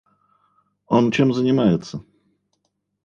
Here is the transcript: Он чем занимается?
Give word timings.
Он 0.87 1.11
чем 1.11 1.31
занимается? 1.31 2.03